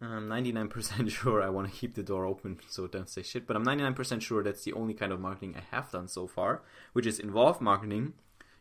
I'm 0.00 0.28
99% 0.28 1.10
sure 1.10 1.42
I 1.42 1.48
want 1.48 1.70
to 1.70 1.78
keep 1.78 1.94
the 1.94 2.02
door 2.02 2.26
open, 2.26 2.60
so 2.68 2.86
don't 2.86 3.08
say 3.08 3.22
shit. 3.22 3.46
But 3.46 3.56
I'm 3.56 3.64
99% 3.64 4.20
sure 4.20 4.42
that's 4.42 4.64
the 4.64 4.74
only 4.74 4.94
kind 4.94 5.12
of 5.12 5.20
marketing 5.20 5.56
I 5.56 5.74
have 5.74 5.90
done 5.90 6.08
so 6.08 6.26
far, 6.26 6.62
which 6.92 7.06
is 7.06 7.18
involved 7.18 7.62
marketing 7.62 8.12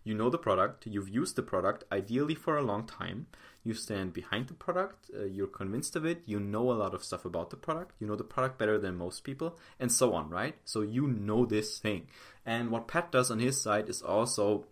you 0.04 0.14
know 0.14 0.30
the 0.30 0.38
product, 0.38 0.86
you've 0.86 1.10
used 1.10 1.36
the 1.36 1.42
product 1.42 1.86
ideally 1.92 2.36
for 2.36 2.58
a 2.58 2.62
long 2.62 2.86
time, 2.86 3.28
you 3.64 3.74
stand 3.74 4.14
behind 4.14 4.48
the 4.48 4.54
product, 4.54 5.10
uh, 5.18 5.24
you're 5.24 5.48
convinced 5.48 5.96
of 5.96 6.06
it, 6.06 6.22
you 6.26 6.40
know 6.40 6.72
a 6.72 6.74
lot 6.74 6.94
of 6.94 7.04
stuff 7.04 7.26
about 7.26 7.50
the 7.50 7.56
product, 7.56 7.96
you 8.00 8.08
know 8.08 8.16
the 8.16 8.24
product 8.24 8.58
better 8.58 8.78
than 8.78 8.96
most 8.96 9.24
people, 9.24 9.58
and 9.80 9.92
so 9.92 10.14
on, 10.14 10.30
right? 10.30 10.56
So 10.66 10.82
you 10.82 11.08
know 11.08 11.46
this 11.46 11.78
thing. 11.80 12.08
And 12.46 12.72
what 12.72 12.90
Pat 12.90 13.10
does 13.12 13.32
on 13.32 13.40
his 13.40 13.62
side 13.62 13.88
is 13.88 14.02
also 14.02 14.66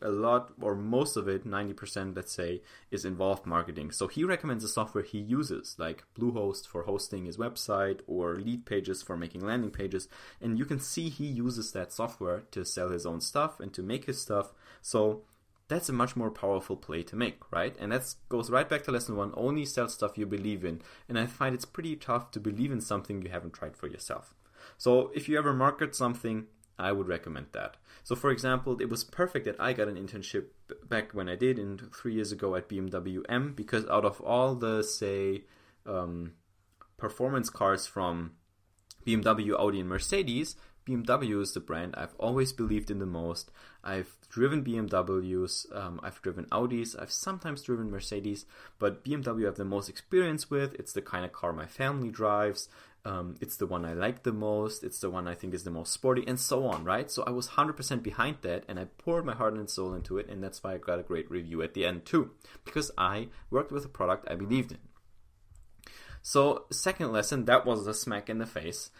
a 0.00 0.10
lot, 0.10 0.52
or 0.60 0.76
most 0.76 1.16
of 1.16 1.26
it, 1.26 1.44
90%, 1.44 2.14
let's 2.14 2.32
say, 2.32 2.62
is 2.92 3.04
involved 3.04 3.46
marketing. 3.46 3.90
So 3.90 4.06
he 4.06 4.22
recommends 4.22 4.62
the 4.62 4.68
software 4.68 5.02
he 5.02 5.18
uses, 5.18 5.74
like 5.76 6.04
Bluehost 6.16 6.68
for 6.68 6.84
hosting 6.84 7.24
his 7.24 7.36
website 7.36 8.00
or 8.06 8.36
Leadpages 8.36 9.04
for 9.04 9.16
making 9.16 9.44
landing 9.44 9.72
pages. 9.72 10.08
And 10.40 10.56
you 10.56 10.64
can 10.64 10.78
see 10.78 11.08
he 11.08 11.26
uses 11.26 11.72
that 11.72 11.92
software 11.92 12.44
to 12.52 12.64
sell 12.64 12.90
his 12.90 13.04
own 13.04 13.20
stuff 13.20 13.58
and 13.58 13.72
to 13.74 13.82
make 13.82 14.04
his 14.04 14.20
stuff. 14.20 14.52
So 14.80 15.22
that's 15.70 15.88
a 15.88 15.92
much 15.92 16.16
more 16.16 16.30
powerful 16.30 16.76
play 16.76 17.02
to 17.04 17.16
make, 17.16 17.38
right? 17.50 17.74
And 17.78 17.92
that 17.92 18.14
goes 18.28 18.50
right 18.50 18.68
back 18.68 18.82
to 18.82 18.90
lesson 18.90 19.16
one 19.16 19.32
only 19.34 19.64
sell 19.64 19.88
stuff 19.88 20.18
you 20.18 20.26
believe 20.26 20.64
in. 20.64 20.82
And 21.08 21.18
I 21.18 21.26
find 21.26 21.54
it's 21.54 21.64
pretty 21.64 21.96
tough 21.96 22.30
to 22.32 22.40
believe 22.40 22.72
in 22.72 22.80
something 22.80 23.22
you 23.22 23.30
haven't 23.30 23.54
tried 23.54 23.76
for 23.76 23.86
yourself. 23.86 24.34
So 24.76 25.10
if 25.14 25.28
you 25.28 25.38
ever 25.38 25.54
market 25.54 25.94
something, 25.94 26.46
I 26.78 26.92
would 26.92 27.08
recommend 27.08 27.46
that. 27.52 27.76
So, 28.02 28.16
for 28.16 28.30
example, 28.30 28.80
it 28.80 28.88
was 28.88 29.04
perfect 29.04 29.44
that 29.44 29.60
I 29.60 29.72
got 29.72 29.88
an 29.88 29.96
internship 29.96 30.46
back 30.88 31.12
when 31.12 31.28
I 31.28 31.36
did 31.36 31.58
in 31.58 31.78
three 31.94 32.14
years 32.14 32.32
ago 32.32 32.56
at 32.56 32.68
BMW 32.68 33.22
M 33.28 33.52
because 33.54 33.86
out 33.86 34.04
of 34.04 34.20
all 34.20 34.54
the 34.54 34.82
say 34.82 35.44
um, 35.86 36.32
performance 36.96 37.50
cars 37.50 37.86
from 37.86 38.32
BMW, 39.06 39.54
Audi, 39.58 39.80
and 39.80 39.88
Mercedes, 39.88 40.56
BMW 40.86 41.40
is 41.40 41.52
the 41.52 41.60
brand 41.60 41.94
I've 41.96 42.14
always 42.18 42.52
believed 42.52 42.90
in 42.90 42.98
the 42.98 43.06
most. 43.06 43.50
I've 43.84 44.16
driven 44.28 44.64
BMWs, 44.64 45.76
um, 45.76 46.00
I've 46.02 46.20
driven 46.22 46.46
Audis, 46.46 47.00
I've 47.00 47.12
sometimes 47.12 47.62
driven 47.62 47.90
Mercedes, 47.90 48.46
but 48.78 49.04
BMW 49.04 49.42
I 49.42 49.46
have 49.46 49.56
the 49.56 49.64
most 49.64 49.88
experience 49.88 50.50
with. 50.50 50.74
It's 50.74 50.92
the 50.92 51.02
kind 51.02 51.24
of 51.24 51.32
car 51.32 51.52
my 51.52 51.66
family 51.66 52.10
drives. 52.10 52.68
Um, 53.04 53.36
it's 53.40 53.56
the 53.56 53.66
one 53.66 53.84
I 53.84 53.94
like 53.94 54.24
the 54.24 54.32
most. 54.32 54.84
It's 54.84 55.00
the 55.00 55.08
one 55.08 55.26
I 55.26 55.34
think 55.34 55.54
is 55.54 55.64
the 55.64 55.70
most 55.70 55.92
sporty, 55.92 56.22
and 56.26 56.38
so 56.38 56.66
on, 56.66 56.84
right? 56.84 57.10
So 57.10 57.22
I 57.22 57.30
was 57.30 57.48
100% 57.48 58.02
behind 58.02 58.38
that, 58.42 58.64
and 58.68 58.78
I 58.78 58.84
poured 58.98 59.24
my 59.24 59.34
heart 59.34 59.54
and 59.54 59.70
soul 59.70 59.94
into 59.94 60.18
it, 60.18 60.28
and 60.28 60.42
that's 60.42 60.62
why 60.62 60.74
I 60.74 60.78
got 60.78 60.98
a 60.98 61.02
great 61.04 61.30
review 61.30 61.62
at 61.62 61.72
the 61.72 61.86
end, 61.86 62.04
too, 62.04 62.32
because 62.64 62.90
I 62.98 63.28
worked 63.50 63.72
with 63.72 63.86
a 63.86 63.88
product 63.88 64.28
I 64.30 64.34
believed 64.34 64.72
in. 64.72 64.78
So, 66.20 66.66
second 66.70 67.12
lesson, 67.12 67.46
that 67.46 67.64
was 67.64 67.86
a 67.86 67.94
smack 67.94 68.28
in 68.28 68.38
the 68.38 68.46
face 68.46 68.90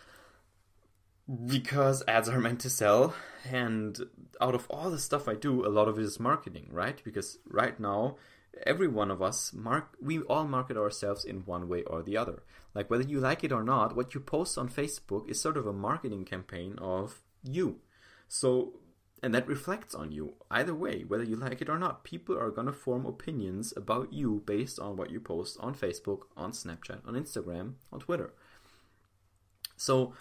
because 1.47 2.03
ads 2.09 2.29
are 2.29 2.41
meant 2.41 2.61
to 2.61 2.71
sell 2.71 3.15
and 3.49 4.01
out 4.41 4.55
of 4.55 4.67
all 4.69 4.91
the 4.91 4.99
stuff 4.99 5.29
i 5.29 5.35
do 5.35 5.65
a 5.65 5.69
lot 5.69 5.89
of 5.89 5.99
it 5.99 6.03
is 6.03 6.19
marketing 6.19 6.69
right? 6.71 7.03
Because 7.05 7.39
right 7.47 7.79
now 7.79 8.17
every 8.67 8.89
one 8.89 9.11
of 9.11 9.23
us 9.23 9.53
mark 9.53 9.97
we 10.01 10.21
all 10.21 10.45
market 10.45 10.77
ourselves 10.77 11.25
in 11.25 11.47
one 11.47 11.69
way 11.69 11.83
or 11.85 12.03
the 12.03 12.17
other. 12.17 12.43
Like 12.75 12.91
whether 12.91 13.05
you 13.05 13.21
like 13.21 13.45
it 13.45 13.53
or 13.53 13.63
not 13.63 13.95
what 13.97 14.15
you 14.15 14.21
post 14.21 14.59
on 14.59 14.69
facebook 14.69 15.31
is 15.31 15.41
sort 15.41 15.57
of 15.57 15.67
a 15.67 15.73
marketing 15.73 16.25
campaign 16.25 16.77
of 16.79 17.23
you. 17.45 17.81
So 18.29 18.81
and 19.23 19.35
that 19.35 19.47
reflects 19.47 19.95
on 19.95 20.13
you 20.13 20.35
either 20.51 20.75
way 20.75 21.05
whether 21.07 21.25
you 21.25 21.37
like 21.37 21.61
it 21.61 21.69
or 21.69 21.79
not. 21.79 22.05
People 22.05 22.39
are 22.39 22.51
going 22.51 22.67
to 22.67 22.73
form 22.73 23.07
opinions 23.07 23.73
about 23.77 24.13
you 24.13 24.43
based 24.47 24.79
on 24.81 24.97
what 24.97 25.11
you 25.11 25.21
post 25.21 25.59
on 25.61 25.75
facebook 25.75 26.23
on 26.37 26.53
snapchat 26.53 27.07
on 27.07 27.15
instagram 27.15 27.75
on 27.93 28.01
twitter. 28.01 28.33
So 29.77 30.15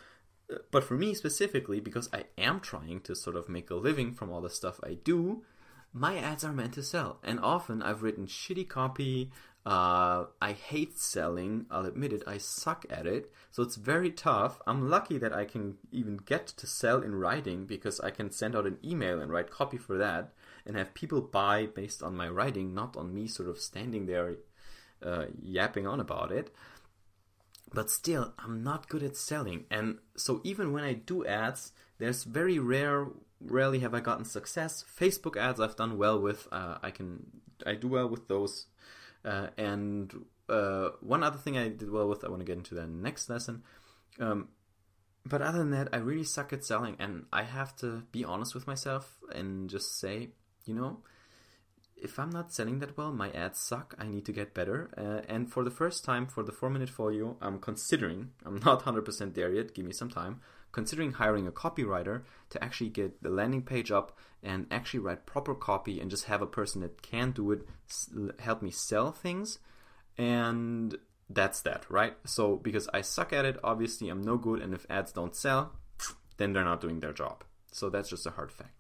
but 0.72 0.84
for 0.84 0.96
me 0.96 1.14
specifically, 1.14 1.80
because 1.80 2.10
I 2.14 2.26
am 2.38 2.60
trying 2.60 3.02
to 3.02 3.16
sort 3.16 3.36
of 3.36 3.50
make 3.50 3.70
a 3.70 3.76
living 3.76 4.14
from 4.14 4.32
all 4.32 4.42
the 4.42 4.50
stuff 4.50 4.80
I 4.84 4.96
do, 4.96 5.44
my 5.94 6.18
ads 6.18 6.44
are 6.44 6.54
meant 6.54 6.74
to 6.74 6.84
sell. 6.84 7.20
And 7.24 7.40
often 7.40 7.82
I've 7.82 8.04
written 8.04 8.28
shitty 8.28 8.68
copy. 8.68 9.32
Uh, 9.66 10.26
I 10.42 10.54
hate 10.54 10.98
selling. 10.98 11.66
I'll 11.70 11.86
admit 11.86 12.14
it. 12.14 12.24
I 12.26 12.38
suck 12.38 12.86
at 12.90 13.06
it. 13.06 13.32
So 13.52 13.64
it's 13.64 13.76
very 13.76 14.12
tough. 14.12 14.62
I'm 14.66 14.90
lucky 14.90 15.18
that 15.18 15.34
I 15.34 15.46
can 15.46 15.78
even 15.92 16.18
get 16.18 16.48
to 16.48 16.68
sell 16.68 17.02
in 17.02 17.16
writing 17.16 17.66
because 17.66 18.00
I 18.00 18.12
can 18.12 18.32
send 18.32 18.56
out 18.56 18.66
an 18.66 18.78
email 18.84 19.20
and 19.20 19.32
write 19.32 19.52
copy 19.52 19.78
for 19.78 19.98
that 19.98 20.32
and 20.66 20.76
have 20.76 20.94
people 20.94 21.22
buy 21.22 21.66
based 21.66 22.04
on 22.04 22.16
my 22.16 22.30
writing, 22.30 22.74
not 22.74 22.96
on 22.96 23.14
me 23.14 23.28
sort 23.28 23.50
of 23.50 23.60
standing 23.60 24.06
there 24.06 24.36
uh, 25.04 25.26
yapping 25.42 25.88
on 25.88 26.00
about 26.00 26.32
it 26.32 26.54
but 27.74 27.90
still 27.90 28.34
i'm 28.40 28.64
not 28.64 28.90
good 28.90 29.04
at 29.04 29.16
selling. 29.16 29.66
And 29.72 30.00
so 30.16 30.42
even 30.44 30.72
when 30.72 30.84
i 30.84 30.94
do 30.94 31.26
ads 31.26 31.72
there's 31.98 32.24
very 32.24 32.60
rare 32.60 33.08
rarely 33.42 33.80
have 33.80 33.94
i 33.94 34.00
gotten 34.00 34.26
success. 34.26 34.84
Facebook 35.00 35.38
ads 35.38 35.60
i've 35.60 35.76
done 35.76 35.98
well 35.98 36.20
with 36.20 36.48
uh, 36.52 36.78
i 36.82 36.92
can 36.92 37.26
i 37.66 37.76
do 37.76 37.88
well 37.88 38.08
with 38.08 38.28
those. 38.28 38.68
Uh, 39.26 39.48
and 39.58 40.26
uh, 40.48 40.90
one 41.02 41.24
other 41.24 41.38
thing 41.38 41.58
i 41.58 41.68
did 41.68 41.92
well 41.92 42.08
with 42.08 42.24
i 42.24 42.30
want 42.30 42.40
to 42.40 42.46
get 42.46 42.58
into 42.58 42.76
the 42.76 42.88
next 42.88 43.30
lesson. 43.30 43.64
Um, 44.20 44.50
but 45.26 45.42
other 45.42 45.60
than 45.60 45.72
that 45.72 45.90
i 45.94 45.98
really 45.98 46.24
suck 46.24 46.54
at 46.54 46.64
selling. 46.64 46.96
And 47.00 47.26
i 47.32 47.44
have 47.44 47.76
to 47.78 48.04
be 48.12 48.24
honest 48.24 48.56
with 48.56 48.68
myself 48.68 49.18
and 49.34 49.70
just 49.70 50.00
say 50.00 50.30
you 50.66 50.74
know 50.74 51.00
if 52.02 52.20
I'm 52.20 52.30
not 52.30 52.54
selling 52.54 52.80
that 52.80 52.98
well, 52.98 53.12
my 53.12 53.32
ads 53.32 53.60
suck. 53.60 53.96
I 54.00 54.08
need 54.08 54.26
to 54.26 54.32
get 54.32 54.54
better. 54.54 54.90
Uh, 54.98 55.22
and 55.32 55.52
for 55.52 55.64
the 55.64 55.72
first 55.72 56.04
time, 56.04 56.28
for 56.28 56.44
the 56.44 56.52
four 56.52 56.70
minute 56.70 56.90
folio, 56.90 57.38
I'm 57.42 57.60
considering, 57.60 58.32
I'm 58.46 58.60
not 58.66 58.84
100% 58.84 59.34
there 59.34 59.52
yet, 59.54 59.74
give 59.74 59.86
me 59.86 59.94
some 59.94 60.10
time, 60.10 60.42
considering 60.72 61.14
hiring 61.14 61.48
a 61.48 61.52
copywriter 61.52 62.24
to 62.50 62.64
actually 62.64 62.90
get 62.90 63.22
the 63.22 63.30
landing 63.30 63.64
page 63.64 63.92
up 63.92 64.18
and 64.42 64.68
actually 64.72 65.00
write 65.00 65.26
proper 65.26 65.54
copy 65.54 66.00
and 66.00 66.10
just 66.10 66.26
have 66.26 66.42
a 66.42 66.48
person 66.48 66.82
that 66.82 67.02
can 67.02 67.32
do 67.32 67.52
it 67.52 67.62
help 68.40 68.62
me 68.62 68.72
sell 68.72 69.12
things. 69.12 69.60
And 70.18 70.98
that's 71.30 71.62
that, 71.62 71.90
right? 71.90 72.16
So, 72.26 72.56
because 72.58 72.90
I 72.94 73.02
suck 73.02 73.34
at 73.34 73.46
it, 73.46 73.58
obviously 73.64 74.10
I'm 74.10 74.22
no 74.22 74.38
good, 74.38 74.62
and 74.62 74.74
if 74.74 74.86
ads 74.90 75.12
don't 75.12 75.36
sell, 75.36 75.74
then 76.38 76.54
they're 76.54 76.64
not 76.64 76.82
doing 76.82 77.00
their 77.00 77.14
job. 77.14 77.44
So, 77.72 77.90
that's 77.90 78.10
just 78.10 78.26
a 78.26 78.32
hard 78.32 78.52
fact. 78.52 78.79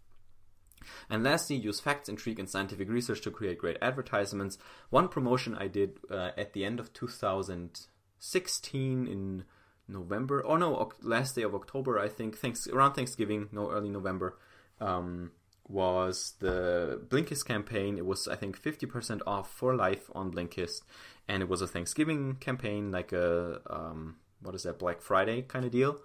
And 1.09 1.23
lastly, 1.23 1.55
use 1.55 1.79
facts, 1.79 2.09
intrigue, 2.09 2.39
and 2.39 2.49
scientific 2.49 2.89
research 2.89 3.21
to 3.21 3.31
create 3.31 3.57
great 3.57 3.77
advertisements. 3.81 4.57
One 4.89 5.07
promotion 5.07 5.55
I 5.55 5.67
did 5.67 5.99
uh, 6.09 6.31
at 6.37 6.53
the 6.53 6.65
end 6.65 6.79
of 6.79 6.93
2016 6.93 9.07
in 9.07 9.43
November, 9.87 10.41
or 10.41 10.59
no, 10.59 10.91
last 11.01 11.35
day 11.35 11.43
of 11.43 11.55
October, 11.55 11.99
I 11.99 12.07
think, 12.07 12.37
thanks 12.37 12.67
around 12.67 12.93
Thanksgiving, 12.93 13.49
no, 13.51 13.71
early 13.71 13.89
November, 13.89 14.37
um, 14.79 15.31
was 15.67 16.35
the 16.39 17.01
Blinkist 17.07 17.45
campaign. 17.45 17.97
It 17.97 18.05
was, 18.05 18.27
I 18.27 18.35
think, 18.35 18.61
50% 18.61 19.21
off 19.25 19.51
for 19.51 19.75
life 19.75 20.09
on 20.13 20.31
Blinkist, 20.31 20.81
and 21.27 21.41
it 21.41 21.49
was 21.49 21.61
a 21.61 21.67
Thanksgiving 21.67 22.35
campaign, 22.35 22.91
like 22.91 23.11
a 23.11 23.61
um, 23.67 24.17
what 24.41 24.55
is 24.55 24.63
that, 24.63 24.79
Black 24.79 25.01
Friday 25.01 25.41
kind 25.41 25.65
of 25.65 25.71
deal 25.71 25.99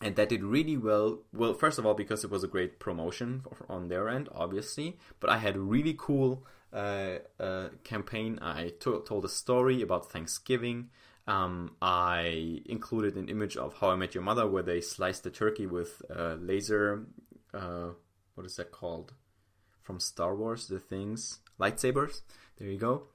and 0.00 0.16
that 0.16 0.28
did 0.28 0.42
really 0.42 0.76
well. 0.76 1.20
Well, 1.32 1.54
first 1.54 1.78
of 1.78 1.86
all, 1.86 1.94
because 1.94 2.24
it 2.24 2.30
was 2.30 2.44
a 2.44 2.48
great 2.48 2.78
promotion 2.78 3.44
on 3.68 3.88
their 3.88 4.08
end, 4.08 4.28
obviously. 4.34 4.98
But 5.20 5.30
I 5.30 5.38
had 5.38 5.56
a 5.56 5.60
really 5.60 5.94
cool 5.96 6.46
uh, 6.72 7.18
uh, 7.40 7.68
campaign. 7.84 8.38
I 8.42 8.72
told 8.80 9.24
a 9.24 9.28
story 9.28 9.82
about 9.82 10.10
Thanksgiving. 10.12 10.90
Um, 11.26 11.74
I 11.82 12.62
included 12.66 13.16
an 13.16 13.28
image 13.28 13.56
of 13.56 13.74
How 13.80 13.90
I 13.90 13.96
Met 13.96 14.14
Your 14.14 14.22
Mother, 14.22 14.46
where 14.46 14.62
they 14.62 14.80
sliced 14.80 15.24
the 15.24 15.30
turkey 15.30 15.66
with 15.66 16.02
uh, 16.14 16.36
laser. 16.38 17.06
Uh, 17.52 17.90
what 18.34 18.46
is 18.46 18.56
that 18.56 18.70
called? 18.70 19.14
From 19.82 19.98
Star 19.98 20.34
Wars, 20.34 20.66
the 20.66 20.80
things 20.80 21.40
lightsabers. 21.58 22.20
There 22.58 22.68
you 22.68 22.78
go 22.78 23.08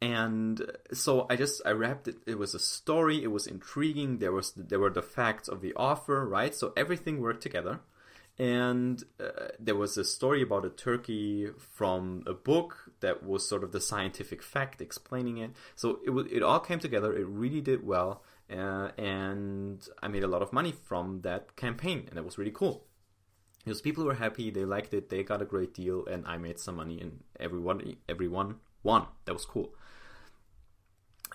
and 0.00 0.60
so 0.92 1.26
I 1.30 1.36
just 1.36 1.62
I 1.64 1.70
wrapped 1.70 2.08
it. 2.08 2.16
It 2.26 2.38
was 2.38 2.54
a 2.54 2.58
story. 2.58 3.22
It 3.22 3.30
was 3.30 3.46
intriguing. 3.46 4.18
There 4.18 4.32
was 4.32 4.52
there 4.52 4.78
were 4.78 4.90
the 4.90 5.02
facts 5.02 5.48
of 5.48 5.60
the 5.60 5.72
offer, 5.74 6.26
right? 6.26 6.54
So 6.54 6.72
everything 6.76 7.20
worked 7.20 7.42
together. 7.42 7.80
And 8.38 9.02
uh, 9.18 9.48
there 9.58 9.76
was 9.76 9.96
a 9.96 10.04
story 10.04 10.42
about 10.42 10.66
a 10.66 10.68
turkey 10.70 11.48
from 11.56 12.22
a 12.26 12.34
book 12.34 12.92
that 13.00 13.24
was 13.24 13.48
sort 13.48 13.64
of 13.64 13.72
the 13.72 13.80
scientific 13.80 14.42
fact 14.42 14.82
explaining 14.82 15.38
it. 15.38 15.52
So 15.74 16.00
it 16.04 16.10
was, 16.10 16.26
it 16.30 16.42
all 16.42 16.60
came 16.60 16.78
together. 16.78 17.16
It 17.16 17.26
really 17.26 17.62
did 17.62 17.86
well, 17.86 18.22
uh, 18.50 18.90
and 18.98 19.86
I 20.02 20.08
made 20.08 20.22
a 20.22 20.28
lot 20.28 20.42
of 20.42 20.52
money 20.52 20.74
from 20.84 21.22
that 21.22 21.56
campaign, 21.56 22.04
and 22.08 22.18
that 22.18 22.24
was 22.24 22.36
really 22.36 22.50
cool. 22.50 22.84
Because 23.64 23.80
people 23.80 24.04
were 24.04 24.14
happy, 24.14 24.50
they 24.50 24.66
liked 24.66 24.92
it, 24.92 25.08
they 25.08 25.22
got 25.22 25.40
a 25.40 25.46
great 25.46 25.72
deal, 25.72 26.04
and 26.04 26.26
I 26.26 26.36
made 26.36 26.58
some 26.58 26.76
money, 26.76 27.00
and 27.00 27.24
everyone 27.40 27.96
everyone 28.06 28.56
won. 28.86 29.02
That 29.24 29.34
was 29.34 29.44
cool. 29.44 29.68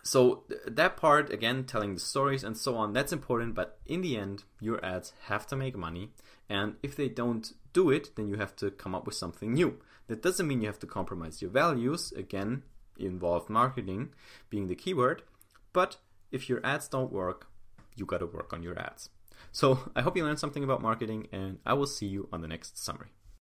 So 0.04 0.44
that 0.66 0.98
part 0.98 1.32
again, 1.32 1.66
telling 1.66 1.94
the 1.94 2.00
stories 2.00 2.44
and 2.44 2.58
so 2.58 2.76
on, 2.76 2.94
that's 2.94 3.14
important. 3.14 3.54
But 3.54 3.78
in 3.86 4.02
the 4.02 4.18
end, 4.18 4.44
your 4.60 4.84
ads 4.84 5.14
have 5.30 5.46
to 5.48 5.56
make 5.56 5.78
money, 5.78 6.10
and 6.50 6.76
if 6.82 6.96
they 6.96 7.10
don't 7.10 7.54
do 7.74 7.92
it, 7.92 8.16
then 8.16 8.28
you 8.28 8.38
have 8.38 8.56
to 8.58 8.72
come 8.72 8.96
up 8.96 9.06
with 9.06 9.16
something 9.16 9.54
new. 9.54 9.78
That 10.08 10.24
doesn't 10.24 10.48
mean 10.48 10.62
you 10.62 10.68
have 10.68 10.80
to 10.80 10.88
compromise 10.88 11.42
your 11.42 11.52
values. 11.52 12.12
Again, 12.14 12.64
involved 12.98 13.50
marketing 13.50 14.10
being 14.50 14.68
the 14.68 14.76
keyword. 14.76 15.22
But 15.72 15.98
if 16.32 16.50
your 16.50 16.66
ads 16.66 16.88
don't 16.88 17.14
work, 17.14 17.48
you 17.96 18.06
got 18.06 18.20
to 18.20 18.26
work 18.26 18.54
on 18.54 18.64
your 18.64 18.78
ads. 18.80 19.10
So 19.52 19.92
I 19.96 20.02
hope 20.02 20.18
you 20.18 20.24
learned 20.24 20.40
something 20.40 20.64
about 20.64 20.82
marketing, 20.82 21.28
and 21.32 21.60
I 21.66 21.74
will 21.74 21.88
see 21.88 22.08
you 22.08 22.28
on 22.34 22.42
the 22.42 22.48
next 22.48 22.78
summary. 22.78 23.12